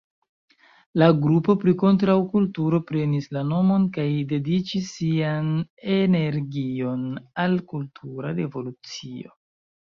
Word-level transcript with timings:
La 1.01 1.09
grupo 1.25 1.55
pri 1.63 1.73
kontraŭkulturo 1.81 2.79
prenis 2.93 3.29
la 3.37 3.43
nomon 3.51 3.85
kaj 3.99 4.07
dediĉis 4.33 4.89
sian 4.95 5.53
energion 6.01 7.07
al 7.47 7.57
"kultura 7.75 8.37
revolucio". 8.43 9.41